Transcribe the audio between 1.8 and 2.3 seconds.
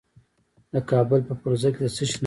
د څه شي نښې دي؟